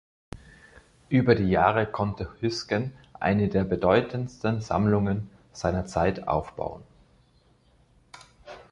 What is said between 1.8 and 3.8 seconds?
konnte Hüsgen eine der